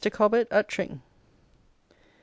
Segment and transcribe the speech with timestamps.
[0.09, 0.89] COBBETT AT TRING.
[1.91, 1.95] "Mr.